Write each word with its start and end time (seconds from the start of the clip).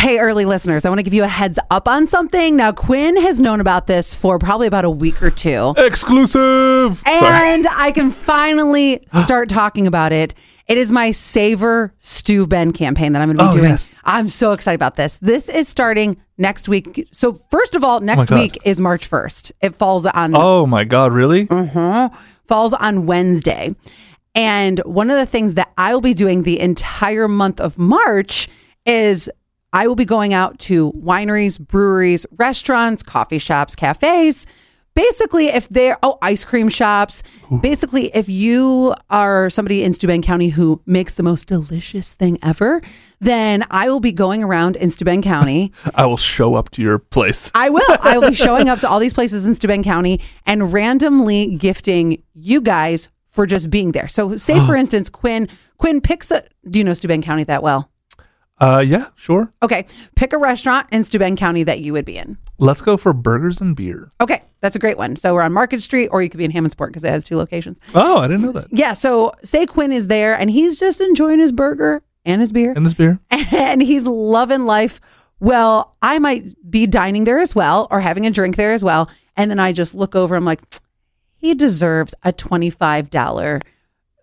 Hey, 0.00 0.18
early 0.18 0.46
listeners, 0.46 0.86
I 0.86 0.88
want 0.88 0.98
to 1.00 1.02
give 1.02 1.12
you 1.12 1.24
a 1.24 1.28
heads 1.28 1.58
up 1.70 1.86
on 1.86 2.06
something. 2.06 2.56
Now, 2.56 2.72
Quinn 2.72 3.18
has 3.20 3.38
known 3.38 3.60
about 3.60 3.86
this 3.86 4.14
for 4.14 4.38
probably 4.38 4.66
about 4.66 4.86
a 4.86 4.90
week 4.90 5.22
or 5.22 5.30
two. 5.30 5.74
Exclusive. 5.76 7.02
Sorry. 7.06 7.50
And 7.52 7.66
I 7.70 7.92
can 7.92 8.10
finally 8.10 9.02
start 9.22 9.50
talking 9.50 9.86
about 9.86 10.10
it. 10.12 10.34
It 10.68 10.78
is 10.78 10.90
my 10.90 11.10
Savor 11.10 11.92
Steuben 11.98 12.72
campaign 12.72 13.12
that 13.12 13.20
I'm 13.20 13.28
going 13.28 13.36
to 13.38 13.44
be 13.44 13.48
Oh, 13.50 13.52
doing. 13.52 13.70
yes. 13.72 13.94
I'm 14.02 14.28
so 14.28 14.52
excited 14.52 14.76
about 14.76 14.94
this. 14.94 15.18
This 15.20 15.50
is 15.50 15.68
starting 15.68 16.16
next 16.38 16.66
week. 16.66 17.06
So, 17.12 17.34
first 17.34 17.74
of 17.74 17.84
all, 17.84 18.00
next 18.00 18.26
God. 18.30 18.38
week 18.38 18.58
is 18.64 18.80
March 18.80 19.08
1st. 19.08 19.52
It 19.60 19.74
falls 19.74 20.06
on 20.06 20.32
Oh 20.34 20.64
my 20.64 20.84
God! 20.84 21.12
Really? 21.12 21.46
Mhm. 21.46 22.10
falls 22.48 22.72
on 22.72 23.04
Wednesday. 23.04 23.74
And 24.34 24.78
one 24.80 25.10
of 25.10 25.18
the 25.18 25.26
things 25.26 25.54
that 25.54 25.70
I 25.76 25.92
will 25.92 26.00
be 26.00 26.14
doing 26.14 26.44
the 26.44 26.58
entire 26.58 27.28
month 27.28 27.60
of 27.60 27.78
March 27.78 28.48
is 28.86 29.28
I 29.72 29.86
will 29.86 29.94
be 29.94 30.04
going 30.04 30.34
out 30.34 30.58
to 30.60 30.92
wineries, 30.92 31.58
breweries, 31.58 32.26
restaurants, 32.38 33.02
coffee 33.02 33.38
shops, 33.38 33.76
cafes. 33.76 34.46
Basically, 34.94 35.46
if 35.46 35.68
they're, 35.68 35.96
oh, 36.02 36.18
ice 36.20 36.44
cream 36.44 36.68
shops. 36.68 37.22
Basically, 37.62 38.06
if 38.14 38.28
you 38.28 38.94
are 39.08 39.48
somebody 39.48 39.84
in 39.84 39.94
Steuben 39.94 40.20
County 40.20 40.48
who 40.48 40.82
makes 40.84 41.14
the 41.14 41.22
most 41.22 41.46
delicious 41.46 42.12
thing 42.12 42.38
ever, 42.42 42.82
then 43.20 43.64
I 43.70 43.88
will 43.88 44.00
be 44.00 44.10
going 44.10 44.42
around 44.42 44.74
in 44.74 44.90
Steuben 44.90 45.22
County 45.22 45.72
I 45.94 46.06
will 46.06 46.16
show 46.16 46.56
up 46.56 46.70
to 46.70 46.82
your 46.82 46.98
place. 46.98 47.52
I 47.54 47.70
will. 47.70 47.98
I 48.00 48.18
will 48.18 48.30
be 48.30 48.34
showing 48.46 48.68
up 48.68 48.80
to 48.80 48.88
all 48.88 48.98
these 48.98 49.14
places 49.14 49.46
in 49.46 49.54
Steuben 49.54 49.84
County 49.84 50.20
and 50.44 50.72
randomly 50.72 51.56
gifting 51.56 52.22
you 52.34 52.60
guys 52.60 53.08
for 53.28 53.46
just 53.46 53.70
being 53.70 53.92
there. 53.92 54.08
So, 54.08 54.36
say 54.36 54.58
for 54.66 54.74
instance, 54.74 55.08
Quinn 55.08 55.48
Quinn 55.78 56.00
picks 56.00 56.32
a. 56.32 56.42
Do 56.68 56.80
you 56.80 56.84
know 56.84 56.94
Steuben 56.94 57.22
County 57.22 57.44
that 57.44 57.62
well? 57.62 57.90
Uh, 58.60 58.84
yeah, 58.86 59.08
sure. 59.16 59.52
Okay, 59.62 59.86
pick 60.16 60.32
a 60.32 60.38
restaurant 60.38 60.86
in 60.92 61.02
Steuben 61.02 61.34
County 61.34 61.62
that 61.62 61.80
you 61.80 61.92
would 61.94 62.04
be 62.04 62.16
in. 62.16 62.36
Let's 62.58 62.82
go 62.82 62.98
for 62.98 63.14
burgers 63.14 63.60
and 63.60 63.74
beer. 63.74 64.10
Okay, 64.20 64.42
that's 64.60 64.76
a 64.76 64.78
great 64.78 64.98
one. 64.98 65.16
So 65.16 65.32
we're 65.32 65.42
on 65.42 65.52
Market 65.52 65.80
Street, 65.80 66.08
or 66.08 66.22
you 66.22 66.28
could 66.28 66.38
be 66.38 66.44
in 66.44 66.52
Hammondsport 66.52 66.88
because 66.88 67.04
it 67.04 67.10
has 67.10 67.24
two 67.24 67.36
locations. 67.36 67.80
Oh, 67.94 68.18
I 68.18 68.28
didn't 68.28 68.42
know 68.42 68.52
that. 68.52 68.68
Yeah. 68.70 68.92
So 68.92 69.32
say 69.42 69.64
Quinn 69.64 69.92
is 69.92 70.08
there 70.08 70.34
and 70.34 70.50
he's 70.50 70.78
just 70.78 71.00
enjoying 71.00 71.38
his 71.38 71.52
burger 71.52 72.02
and 72.26 72.42
his 72.42 72.52
beer. 72.52 72.72
And 72.76 72.84
his 72.84 72.94
beer. 72.94 73.18
and 73.30 73.82
he's 73.82 74.06
loving 74.06 74.66
life. 74.66 75.00
Well, 75.38 75.96
I 76.02 76.18
might 76.18 76.54
be 76.70 76.86
dining 76.86 77.24
there 77.24 77.38
as 77.38 77.54
well 77.54 77.88
or 77.90 78.00
having 78.00 78.26
a 78.26 78.30
drink 78.30 78.56
there 78.56 78.72
as 78.72 78.84
well. 78.84 79.10
And 79.36 79.50
then 79.50 79.58
I 79.58 79.72
just 79.72 79.94
look 79.94 80.14
over, 80.14 80.36
I'm 80.36 80.44
like, 80.44 80.60
he 81.36 81.54
deserves 81.54 82.14
a 82.22 82.32
$25 82.32 83.62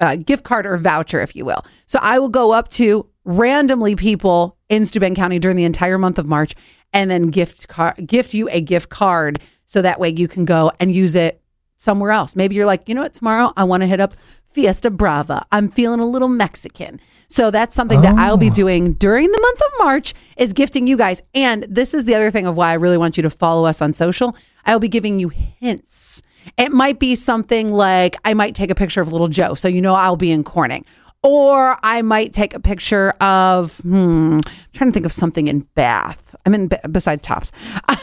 uh, 0.00 0.16
gift 0.16 0.42
card 0.42 0.64
or 0.64 0.78
voucher, 0.78 1.20
if 1.20 1.36
you 1.36 1.44
will. 1.44 1.64
So 1.86 1.98
I 2.00 2.18
will 2.18 2.30
go 2.30 2.52
up 2.52 2.68
to 2.70 3.06
randomly 3.24 3.96
people 3.96 4.56
in 4.68 4.86
Steuben 4.86 5.14
County 5.14 5.38
during 5.38 5.56
the 5.56 5.64
entire 5.64 5.98
month 5.98 6.18
of 6.18 6.28
March 6.28 6.54
and 6.92 7.10
then 7.10 7.28
gift 7.28 7.68
car- 7.68 7.94
gift 8.04 8.34
you 8.34 8.48
a 8.50 8.60
gift 8.60 8.88
card 8.88 9.38
so 9.66 9.82
that 9.82 9.98
way 9.98 10.10
you 10.10 10.28
can 10.28 10.44
go 10.44 10.70
and 10.80 10.94
use 10.94 11.14
it 11.14 11.40
somewhere 11.78 12.10
else. 12.10 12.36
Maybe 12.36 12.54
you're 12.54 12.66
like, 12.66 12.88
you 12.88 12.94
know 12.94 13.02
what, 13.02 13.14
tomorrow 13.14 13.52
I 13.56 13.64
want 13.64 13.82
to 13.82 13.86
hit 13.86 14.00
up 14.00 14.14
Fiesta 14.52 14.90
Brava. 14.90 15.44
I'm 15.50 15.68
feeling 15.68 16.00
a 16.00 16.06
little 16.06 16.28
Mexican. 16.28 17.00
So 17.28 17.50
that's 17.50 17.74
something 17.74 18.02
that 18.02 18.16
I'll 18.18 18.36
be 18.36 18.50
oh. 18.50 18.54
doing 18.54 18.92
during 18.92 19.32
the 19.32 19.38
month 19.38 19.60
of 19.60 19.72
March 19.78 20.14
is 20.36 20.52
gifting 20.52 20.86
you 20.86 20.98
guys. 20.98 21.22
And 21.34 21.62
this 21.64 21.94
is 21.94 22.04
the 22.04 22.14
other 22.14 22.30
thing 22.30 22.46
of 22.46 22.56
why 22.56 22.70
I 22.70 22.74
really 22.74 22.98
want 22.98 23.16
you 23.16 23.22
to 23.22 23.30
follow 23.30 23.64
us 23.64 23.80
on 23.80 23.94
social. 23.94 24.36
I'll 24.66 24.78
be 24.78 24.88
giving 24.88 25.18
you 25.18 25.30
hints. 25.30 26.20
It 26.58 26.72
might 26.72 26.98
be 26.98 27.14
something 27.14 27.72
like 27.72 28.16
I 28.24 28.34
might 28.34 28.54
take 28.54 28.70
a 28.70 28.74
picture 28.74 29.00
of 29.00 29.12
little 29.12 29.28
Joe, 29.28 29.54
so 29.54 29.68
you 29.68 29.80
know 29.80 29.94
I'll 29.94 30.16
be 30.16 30.30
in 30.30 30.44
Corning. 30.44 30.84
Or 31.24 31.76
I 31.84 32.02
might 32.02 32.32
take 32.32 32.52
a 32.52 32.58
picture 32.58 33.10
of, 33.20 33.78
hmm, 33.78 34.40
I'm 34.44 34.52
trying 34.72 34.90
to 34.90 34.92
think 34.92 35.06
of 35.06 35.12
something 35.12 35.46
in 35.46 35.60
Bath. 35.76 36.34
I'm 36.44 36.52
in, 36.52 36.68
besides 36.90 37.22
tops. 37.22 37.52
uh, 37.88 37.96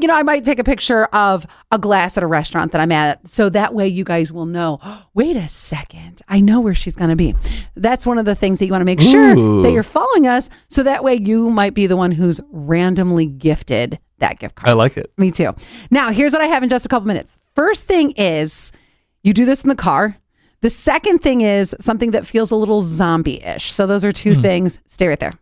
you 0.00 0.08
know, 0.08 0.16
I 0.16 0.22
might 0.24 0.42
take 0.42 0.58
a 0.58 0.64
picture 0.64 1.04
of 1.06 1.46
a 1.70 1.78
glass 1.78 2.16
at 2.16 2.24
a 2.24 2.26
restaurant 2.26 2.72
that 2.72 2.80
I'm 2.80 2.90
at. 2.90 3.28
So 3.28 3.48
that 3.50 3.72
way 3.72 3.86
you 3.86 4.02
guys 4.02 4.32
will 4.32 4.46
know, 4.46 4.80
wait 5.14 5.36
a 5.36 5.46
second, 5.46 6.22
I 6.28 6.40
know 6.40 6.60
where 6.60 6.74
she's 6.74 6.96
going 6.96 7.10
to 7.10 7.16
be. 7.16 7.36
That's 7.76 8.04
one 8.04 8.18
of 8.18 8.24
the 8.24 8.34
things 8.34 8.58
that 8.58 8.66
you 8.66 8.72
want 8.72 8.80
to 8.80 8.86
make 8.86 9.00
sure 9.00 9.36
Ooh. 9.38 9.62
that 9.62 9.70
you're 9.70 9.84
following 9.84 10.26
us. 10.26 10.50
So 10.68 10.82
that 10.82 11.04
way 11.04 11.14
you 11.14 11.50
might 11.50 11.74
be 11.74 11.86
the 11.86 11.96
one 11.96 12.10
who's 12.10 12.40
randomly 12.50 13.26
gifted 13.26 14.00
that 14.18 14.40
gift 14.40 14.56
card. 14.56 14.70
I 14.70 14.72
like 14.72 14.96
it. 14.96 15.12
Me 15.16 15.30
too. 15.30 15.54
Now, 15.90 16.10
here's 16.10 16.32
what 16.32 16.42
I 16.42 16.46
have 16.46 16.64
in 16.64 16.68
just 16.68 16.84
a 16.84 16.88
couple 16.88 17.06
minutes. 17.06 17.38
First 17.54 17.84
thing 17.84 18.12
is 18.16 18.72
you 19.22 19.32
do 19.32 19.44
this 19.44 19.62
in 19.62 19.68
the 19.68 19.76
car. 19.76 20.16
The 20.60 20.70
second 20.70 21.20
thing 21.20 21.40
is 21.42 21.74
something 21.80 22.10
that 22.10 22.26
feels 22.26 22.50
a 22.50 22.56
little 22.56 22.80
zombie 22.80 23.42
ish. 23.44 23.72
So 23.72 23.86
those 23.86 24.04
are 24.04 24.12
two 24.12 24.34
hmm. 24.34 24.42
things. 24.42 24.80
Stay 24.86 25.06
right 25.06 25.18
there. 25.18 25.32